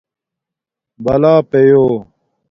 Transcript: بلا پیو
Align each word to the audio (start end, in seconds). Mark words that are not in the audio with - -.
بلا 1.03 1.35
پیو 1.49 1.83